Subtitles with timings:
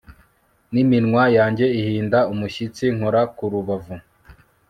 [0.71, 3.95] Niminwa yanjye ihinda umushyitsi nkora ku rubavu